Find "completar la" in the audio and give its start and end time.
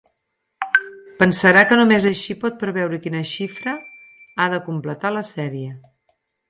4.71-5.29